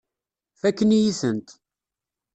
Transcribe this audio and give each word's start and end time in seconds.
Fakken-iyi-tent. 0.59 1.49